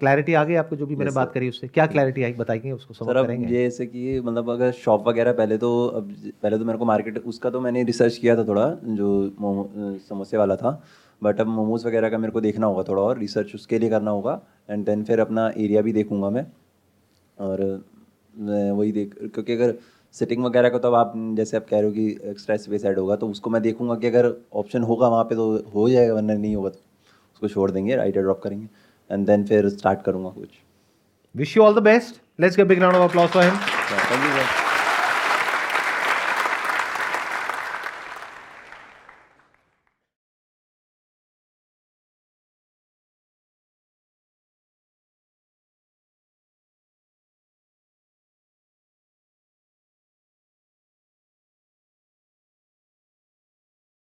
क्लैरिटी 0.02 0.34
आ 0.34 0.44
गई 0.44 0.56
आपको 0.56 0.76
जो 0.76 0.86
भी 0.86 0.96
मैंने 0.96 1.12
बात 1.12 1.32
करी 1.34 1.50
उससे। 1.50 1.68
क्या 1.68 1.86
क्लैरिटी 1.88 2.24
आई 2.24 2.34
बताएँगे 2.34 2.72
उसको 2.72 2.94
समझ 2.94 3.14
करेंगे? 3.16 3.48
ये 3.48 3.64
जैसे 3.64 3.86
कि 3.86 4.20
मतलब 4.20 4.50
अगर 4.50 4.72
शॉप 4.74 5.08
वगैरह 5.08 5.34
पहले 5.34 5.58
तो 5.58 5.88
अब 5.88 6.14
पहले 6.44 6.58
तो 6.58 6.66
मेरे 6.66 6.80
को 6.80 6.86
मार्केट 6.86 7.18
उसका 7.20 7.50
तो 7.50 7.62
मैंने 7.62 7.84
रिसर्च 7.84 8.18
किया 8.18 8.36
था 8.38 8.44
थोड़ा 8.48 8.70
जो 8.84 10.00
समोसे 10.08 10.38
वाला 10.38 10.56
था। 10.56 10.72
बट 11.22 11.42
अब 11.42 11.48
मोमोज 11.48 11.86
वगैरह 11.86 12.10
का 12.10 12.18
मेरे 12.18 12.32
को 12.32 12.42
देखना 12.42 12.68
होगा 12.68 12.84
थोड़ा 12.84 13.02
और 13.02 13.18
रिसर्च 13.20 13.54
उसके 13.56 13.80
लिए 13.80 13.90
करना 13.90 14.12
होगा। 14.12 14.40
एंड 14.70 14.86
देन 14.86 15.04
फिर 15.04 15.20
अपना 15.20 15.52
एरिया 15.58 15.82
भी 15.82 15.94
देखूँगा 15.94 16.30
मैं। 16.30 16.46
और 17.38 17.84
मैं 18.36 18.72
वही 18.72 18.92
देख 18.92 19.16
क्योंकि 19.16 19.54
अगर 19.54 19.74
सिटिंग 20.16 20.44
वगैरह 20.46 20.70
को 20.70 20.80
तो 20.80 20.92
आप 20.94 21.14
जैसे 21.36 21.58
आप 21.58 21.66
कह 21.70 21.78
रहे 21.78 21.86
हो 21.86 21.92
कि 21.92 22.30
एक्स्ट्रा 22.30 22.56
स्पेस 22.58 22.86
ऐड 22.86 23.00
होगा 23.00 23.16
तो 23.16 23.28
उसको 23.28 23.50
मैं 23.50 23.62
देखूँगा 23.62 23.96
कि 23.96 24.08
अगर 24.08 24.34
ऑप्शन 24.54 24.84
होगा 24.84 25.08
वहाँ 25.08 25.24
पे 25.24 25.36
तो 25.36 25.52
हो 25.76 25.90
जाएगा 25.90 26.14
वरना 26.14 26.34
नहीं 26.34 26.56
होगा 26.56 26.70
तो 26.70 26.80
उसको 27.34 27.48
छोड़ 27.48 27.70
देंगे 27.72 27.96
राइट 27.96 28.18
ड्रॉप 28.18 28.42
करेंगे 28.44 28.68
एंड 29.10 29.26
देन 29.28 29.46
फिर 29.46 29.70
स्टार्ट 29.70 30.02
करूँगा 30.02 30.30
कुछ। 30.30 30.50
Wish 31.36 31.58
you 31.58 31.64
all 31.64 31.76
the 31.76 31.84
best 31.84 32.22
let's 32.40 32.58
get 32.58 32.68
big 32.68 32.82
round 32.82 32.98
of 32.98 33.10
applause 33.10 33.30
for 33.30 33.44
him 33.44 33.56
thank 33.56 34.26
you 34.26 34.69